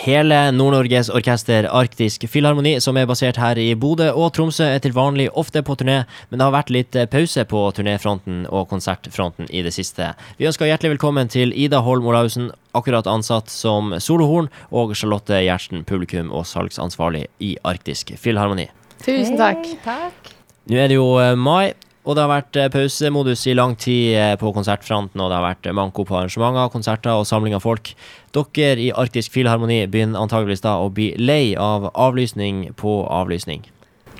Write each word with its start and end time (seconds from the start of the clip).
hele 0.00 0.36
Nord-Norges 0.54 1.10
orkester 1.12 1.66
Arktisk 1.68 2.24
Filharmoni, 2.30 2.78
som 2.80 2.96
er 2.96 3.08
basert 3.08 3.38
her 3.40 3.58
i 3.60 3.74
Bodø 3.78 4.08
og 4.16 4.32
Tromsø, 4.36 4.64
er 4.64 4.80
til 4.80 4.94
vanlig 4.96 5.28
ofte 5.36 5.62
på 5.66 5.76
turné, 5.76 5.98
men 6.30 6.40
det 6.40 6.46
har 6.46 6.54
vært 6.54 6.72
litt 6.72 6.96
eh, 6.96 7.08
pause 7.10 7.44
på 7.48 7.60
turnéfronten 7.76 8.46
og 8.48 8.68
konsertfronten 8.70 9.50
i 9.52 9.62
det 9.66 9.74
siste. 9.76 10.12
Vi 10.40 10.48
ønsker 10.48 10.70
hjertelig 10.70 10.94
velkommen 10.94 11.28
til 11.32 11.52
Ida 11.52 11.82
Holm 11.84 12.08
Olaussen, 12.08 12.48
akkurat 12.76 13.08
ansatt 13.10 13.52
som 13.52 13.92
solohorn, 14.00 14.48
og 14.72 14.96
Charlotte 14.96 15.42
Gjertsen, 15.44 15.84
publikum 15.88 16.32
og 16.32 16.48
salgsansvarlig 16.48 17.26
i 17.44 17.56
Arktisk 17.68 18.14
Filharmoni. 18.20 18.70
Tusen 19.04 19.36
takk. 19.40 19.64
Hey, 19.66 19.84
takk. 19.84 20.34
Nå 20.70 20.80
er 20.80 20.92
det 20.92 21.00
jo 21.00 21.10
eh, 21.20 21.36
mai, 21.36 21.74
og 22.00 22.16
det 22.16 22.22
har 22.24 22.30
vært 22.32 22.56
eh, 22.56 22.70
pausemodus 22.72 23.42
i 23.50 23.56
lang 23.56 23.74
tid 23.80 24.14
eh, 24.16 24.36
på 24.40 24.52
konsertfronten, 24.56 25.20
og 25.20 25.28
det 25.28 25.36
har 25.36 25.44
vært 25.44 25.68
eh, 25.68 25.76
manko 25.76 26.06
på 26.08 26.16
arrangementer, 26.16 26.70
konserter 26.72 27.12
og 27.12 27.28
samling 27.28 27.56
av 27.56 27.64
folk. 27.66 27.92
Dere 28.32 28.80
i 28.80 28.88
Arktisk 28.96 29.34
Filharmoni 29.36 29.82
begynner 29.90 30.22
antageligvis 30.22 30.64
da 30.64 30.78
å 30.80 30.88
bli 30.94 31.12
lei 31.20 31.52
av 31.60 31.90
avlysning 31.92 32.70
på 32.80 33.02
avlysning. 33.04 33.68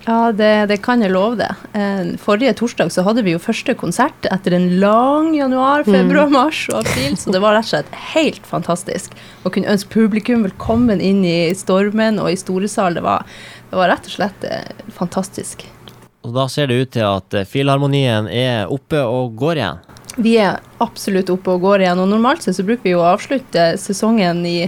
Ja, 0.07 0.31
det, 0.33 0.71
det 0.71 0.79
kan 0.85 1.03
jeg 1.05 1.13
love 1.13 1.41
deg. 1.41 1.65
Eh, 1.77 2.13
Forrige 2.21 2.53
torsdag 2.61 2.93
så 2.93 3.05
hadde 3.07 3.25
vi 3.25 3.33
jo 3.35 3.41
første 3.41 3.73
konsert 3.77 4.29
etter 4.29 4.57
en 4.57 4.69
lang 4.81 5.33
januar, 5.37 5.85
februar, 5.89 6.29
mars 6.33 6.67
og 6.73 6.83
april, 6.83 7.17
så 7.21 7.33
det 7.33 7.41
var 7.41 7.57
rett 7.57 7.69
og 7.69 7.73
slett 7.79 7.99
helt 8.13 8.49
fantastisk. 8.49 9.17
Å 9.45 9.53
kunne 9.53 9.73
ønske 9.73 9.93
publikum 9.97 10.45
velkommen 10.45 11.01
inn 11.01 11.25
i 11.25 11.39
stormen 11.57 12.21
og 12.21 12.33
i 12.33 12.39
Storesal, 12.41 13.01
det 13.01 13.09
var, 13.09 13.25
det 13.73 13.81
var 13.81 13.95
rett 13.95 14.09
og 14.09 14.19
slett 14.21 14.49
fantastisk. 14.97 15.65
Og 16.27 16.35
da 16.37 16.47
ser 16.53 16.69
det 16.69 16.81
ut 16.83 16.91
til 16.99 17.07
at 17.09 17.35
eh, 17.35 17.47
Filharmonien 17.49 18.27
er 18.29 18.69
oppe 18.73 19.01
og 19.09 19.35
går 19.41 19.61
igjen. 19.63 19.79
Vi 20.21 20.35
er 20.43 20.59
absolutt 20.83 21.31
oppe 21.33 21.55
og 21.55 21.63
går 21.65 21.85
igjen, 21.87 22.01
og 22.03 22.11
normalt 22.11 22.43
sett 22.45 22.59
så 22.59 22.65
bruker 22.67 22.83
vi 22.85 22.93
jo 22.97 23.01
å 23.01 23.13
avslutte 23.15 23.71
sesongen 23.81 24.43
i, 24.45 24.67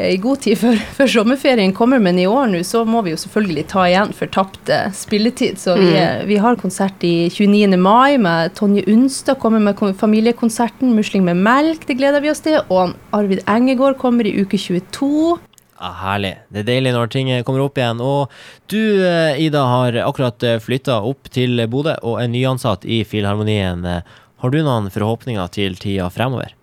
i 0.00 0.14
god 0.22 0.40
tid 0.46 0.56
før, 0.56 0.78
før 0.96 1.10
sommerferien 1.12 1.74
kommer, 1.76 2.00
men 2.00 2.16
i 2.22 2.24
år 2.30 2.46
nå 2.48 2.62
så 2.64 2.84
må 2.88 3.02
vi 3.04 3.12
jo 3.12 3.18
selvfølgelig 3.20 3.66
ta 3.74 3.84
igjen 3.90 4.14
for 4.16 4.30
tapt 4.32 4.70
eh, 4.72 4.88
spilletid. 4.96 5.58
Så 5.60 5.74
vi, 5.76 5.90
er- 6.00 6.24
vi 6.30 6.38
har 6.40 6.56
konsert 6.62 7.04
i 7.04 7.26
29. 7.28 7.76
mai 7.76 8.16
med 8.22 8.54
Tonje 8.56 8.86
Unstad 8.88 9.36
kommer 9.42 9.60
med 9.60 9.76
familiekonserten 10.00 10.94
'Musling 10.96 11.26
med 11.28 11.36
melk', 11.44 11.84
det 11.90 11.98
gleder 12.00 12.24
vi 12.24 12.30
oss 12.32 12.40
til. 12.46 12.56
Og 12.70 12.94
Arvid 13.12 13.42
Engegård 13.50 13.98
kommer 14.00 14.24
i 14.24 14.38
uke 14.40 14.56
22. 14.56 15.36
Ja, 15.80 15.90
herlig. 16.02 16.34
Det 16.52 16.62
er 16.62 16.68
deilig 16.68 16.92
når 16.92 17.10
ting 17.12 17.30
eh, 17.32 17.42
kommer 17.46 17.64
opp 17.64 17.78
igjen. 17.80 18.02
Og 18.04 18.32
du, 18.68 18.80
eh, 19.00 19.40
Ida, 19.40 19.64
har 19.64 19.96
akkurat 20.04 20.44
flytta 20.60 21.00
opp 21.08 21.30
til 21.32 21.62
Bodø 21.72 21.96
og 22.04 22.20
er 22.20 22.28
nyansatt 22.28 22.84
i 22.84 23.02
Filharmonien. 23.08 23.86
Eh, 23.88 24.18
Har 24.40 24.48
du 24.48 24.62
noen 24.64 24.88
forhåpninger 24.88 25.50
til 25.52 25.74
tida 25.76 26.06
fremover? 26.08 26.54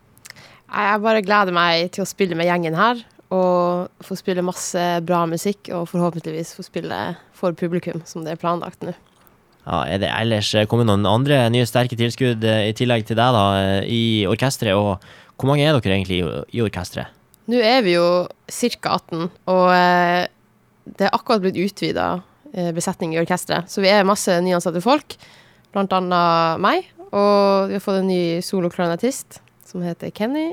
Jeg 0.68 1.02
bare 1.04 1.22
gleder 1.22 1.54
meg 1.54 1.92
til 1.94 2.02
å 2.04 2.10
spille 2.10 2.38
med 2.38 2.50
gjengen 2.50 2.78
her. 2.78 3.04
Og 3.34 3.90
få 4.08 4.16
spille 4.16 4.46
masse 4.46 4.82
bra 5.04 5.26
musikk, 5.28 5.68
og 5.76 5.90
forhåpentligvis 5.92 6.54
få 6.56 6.64
spille 6.64 7.02
for 7.36 7.58
publikum, 7.58 8.00
som 8.08 8.24
det 8.24 8.34
er 8.34 8.42
planlagt 8.42 8.86
nå. 8.88 8.96
Ja, 9.68 9.82
er 9.84 10.00
det 10.00 10.14
ellers 10.16 10.54
eh, 10.56 10.68
kommet 10.70 10.88
noen 10.88 11.04
andre 11.10 11.42
nye 11.52 11.68
sterke 11.68 11.98
tilskudd 12.00 12.46
eh, 12.48 12.70
i 12.70 12.76
tillegg 12.78 13.04
til 13.10 13.20
deg 13.20 13.36
da, 13.36 13.46
eh, 13.60 13.82
i 13.84 14.04
orkestret? 14.30 14.78
Og 14.80 15.04
hvor 15.36 15.50
mange 15.52 15.66
er 15.68 15.76
dere 15.76 15.98
egentlig 15.98 16.22
i, 16.22 16.30
i 16.56 16.64
orkestret? 16.64 17.12
Nå 17.48 17.60
er 17.64 17.84
vi 17.86 17.96
jo 17.96 18.28
ca. 18.28 18.98
18, 18.98 19.28
og 19.48 19.66
eh, 19.72 20.28
det 20.88 21.08
er 21.08 21.16
akkurat 21.16 21.44
blitt 21.44 21.60
utvida 21.60 22.18
besetning 22.74 23.12
i 23.14 23.20
orkesteret. 23.20 23.68
Så 23.70 23.84
vi 23.84 23.90
er 23.92 24.08
masse 24.08 24.32
nyansatte 24.42 24.80
folk, 24.82 25.18
blant 25.76 25.92
annet 25.94 26.62
meg. 26.64 26.88
Og 27.12 27.70
vi 27.70 27.76
har 27.78 27.84
fått 27.84 28.02
en 28.02 28.10
ny 28.10 28.40
soloklarinettist 28.44 29.42
som 29.68 29.84
heter 29.86 30.14
Kenny. 30.16 30.50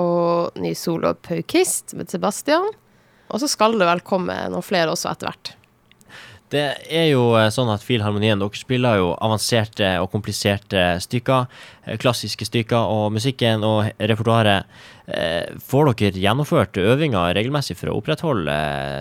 Og 0.00 0.56
ny 0.58 0.72
solopaukist 0.74 1.94
med 1.98 2.10
Sebastian. 2.10 2.66
Og 3.30 3.42
så 3.42 3.48
skal 3.50 3.76
det 3.78 3.86
vel 3.86 4.02
komme 4.06 4.34
noen 4.50 4.64
flere 4.64 4.92
også 4.94 5.12
etter 5.12 5.30
hvert. 5.30 5.52
Det 6.52 6.62
er 6.92 7.06
jo 7.08 7.22
eh, 7.38 7.48
sånn 7.50 7.70
at 7.72 7.82
Filharmonien, 7.82 8.38
dere 8.38 8.58
spiller 8.58 8.98
jo 9.00 9.06
avanserte 9.24 9.88
og 10.02 10.10
kompliserte 10.12 10.82
stykker. 11.02 11.46
eh, 11.86 11.96
Klassiske 11.98 12.46
stykker, 12.46 12.78
og 12.78 13.14
musikken 13.16 13.64
og 13.66 13.88
repertoaret. 13.98 14.68
eh, 15.08 15.48
Får 15.58 15.90
dere 15.94 16.20
gjennomført 16.20 16.78
øvinger 16.78 17.34
regelmessig 17.34 17.76
for 17.80 17.90
å 17.90 17.96
opprettholde 17.98 18.54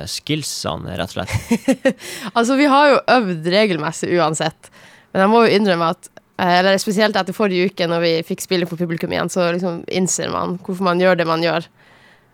skillsene, 0.10 0.96
rett 0.98 1.14
og 1.14 1.20
slett? 1.20 1.94
Altså, 2.38 2.56
vi 2.58 2.66
har 2.72 2.90
jo 2.94 3.04
øvd 3.20 3.52
regelmessig 3.54 4.10
uansett. 4.18 4.72
Men 5.14 5.26
jeg 5.28 5.34
må 5.36 5.44
jo 5.46 5.54
innrømme 5.60 5.92
at 5.94 6.10
Eller 6.42 6.80
spesielt 6.82 7.16
etter 7.16 7.36
forrige 7.38 7.70
uke, 7.70 7.86
når 7.88 8.00
vi 8.02 8.12
fikk 8.26 8.42
spille 8.42 8.66
for 8.66 8.76
publikum 8.82 9.12
igjen, 9.14 9.30
så 9.30 9.52
liksom 9.54 9.84
innser 9.94 10.32
man 10.34 10.56
hvorfor 10.66 10.88
man 10.88 11.00
gjør 11.00 11.20
det 11.20 11.28
man 11.30 11.44
gjør. 11.46 11.68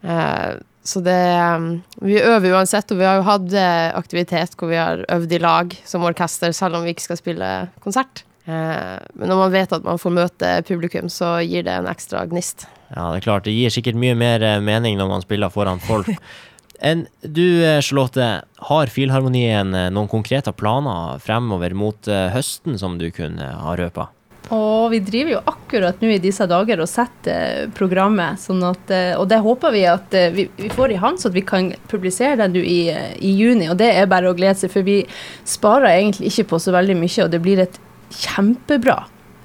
Eh, 0.07 0.53
Så 0.85 1.01
det 1.03 1.19
um, 1.57 1.81
Vi 2.01 2.17
øver 2.21 2.55
uansett, 2.55 2.91
og 2.91 2.99
vi 3.01 3.07
har 3.07 3.19
jo 3.19 3.27
hatt 3.27 3.53
eh, 3.53 3.91
aktivitet 3.99 4.55
hvor 4.57 4.71
vi 4.71 4.79
har 4.79 5.03
øvd 5.11 5.35
i 5.35 5.41
lag 5.43 5.75
som 5.85 6.05
orkester, 6.07 6.53
selv 6.55 6.79
om 6.79 6.85
vi 6.87 6.93
ikke 6.95 7.09
skal 7.09 7.19
spille 7.19 7.49
konsert. 7.83 8.23
Eh, 8.45 8.97
Men 9.13 9.29
når 9.31 9.41
man 9.43 9.55
vet 9.55 9.73
at 9.75 9.85
man 9.85 9.99
får 10.01 10.15
møte 10.15 10.51
publikum, 10.67 11.09
så 11.11 11.37
gir 11.45 11.67
det 11.67 11.75
en 11.75 11.89
ekstra 11.91 12.23
gnist. 12.31 12.67
Ja, 12.89 13.09
det 13.11 13.19
er 13.19 13.25
klart, 13.27 13.45
det 13.45 13.53
gir 13.57 13.73
sikkert 13.73 13.99
mye 13.99 14.15
mer 14.17 14.41
eh, 14.41 14.61
mening 14.63 14.97
når 14.97 15.11
man 15.11 15.25
spiller 15.25 15.51
foran 15.53 15.83
folk. 15.83 16.09
Enn 16.79 17.09
du, 17.27 17.59
Charlotte, 17.83 18.25
har 18.69 18.87
Filharmonien 18.87 19.73
noen 19.91 20.07
konkrete 20.07 20.53
planer 20.55 21.19
fremover 21.19 21.73
mot 21.75 22.07
høsten 22.07 22.79
som 22.79 22.95
du 23.01 23.09
kunne 23.11 23.49
ha 23.51 23.73
røpa? 23.75 24.05
Og 24.49 24.89
vi 24.89 24.99
driver 25.05 25.35
jo 25.35 25.41
akkurat 25.45 25.99
nå 26.01 26.09
i 26.15 26.21
disse 26.21 26.45
dager 26.49 26.81
og 26.81 26.89
setter 26.89 27.69
programmet, 27.77 28.39
sånn 28.41 28.63
at, 28.65 28.93
eh, 28.93 29.11
og 29.13 29.27
det 29.29 29.37
håper 29.45 29.73
vi 29.75 29.83
at 29.85 30.15
eh, 30.17 30.31
vi, 30.33 30.47
vi 30.57 30.71
får 30.73 30.95
i 30.95 31.01
havn, 31.01 31.19
så 31.21 31.29
at 31.29 31.35
vi 31.37 31.43
kan 31.45 31.69
publisere 31.91 32.39
den 32.39 32.55
nå 32.57 32.63
i, 32.65 32.79
eh, 32.89 33.11
i 33.21 33.35
juni. 33.37 33.67
Og 33.69 33.77
det 33.77 33.91
er 33.93 34.09
bare 34.09 34.31
å 34.31 34.37
glede 34.37 34.57
seg, 34.57 34.71
for 34.73 34.87
vi 34.87 35.03
sparer 35.45 35.91
egentlig 35.91 36.31
ikke 36.31 36.47
på 36.49 36.61
så 36.63 36.73
veldig 36.73 36.95
mye, 36.97 37.27
og 37.27 37.29
det 37.35 37.41
blir 37.45 37.61
et 37.61 37.77
kjempebra 38.23 39.03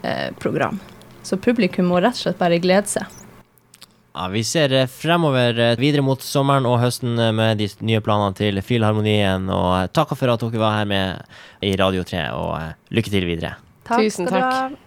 eh, 0.09 0.31
program. 0.41 0.81
Så 1.25 1.36
publikum 1.36 1.92
må 1.92 2.00
rett 2.00 2.16
og 2.16 2.22
slett 2.22 2.41
bare 2.41 2.60
glede 2.65 2.88
seg. 2.94 3.21
Ja, 4.15 4.28
Vi 4.31 4.44
ser 4.47 4.72
fremover 4.88 5.75
videre 5.76 6.04
mot 6.06 6.22
sommeren 6.22 6.69
og 6.71 6.78
høsten 6.81 7.19
med 7.34 7.59
de 7.59 7.66
nye 7.82 8.00
planene 8.04 8.36
til 8.38 8.60
Filharmonien. 8.62 9.50
Og 9.50 9.91
takk 9.92 10.15
for 10.15 10.32
at 10.32 10.47
dere 10.47 10.62
var 10.62 10.78
her 10.78 10.88
med 10.88 11.36
i 11.66 11.75
Radio 11.76 12.06
3, 12.06 12.25
og 12.38 12.94
lykke 12.94 13.12
til 13.12 13.28
videre. 13.28 13.56
Takk 13.84 14.06
Tusen 14.06 14.31
takk. 14.31 14.81